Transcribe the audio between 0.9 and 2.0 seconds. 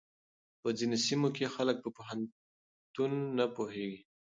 سيمو کې خلک په